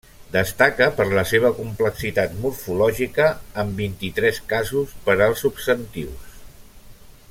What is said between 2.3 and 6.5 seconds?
morfològica, amb vint-i-tres casos per als substantius.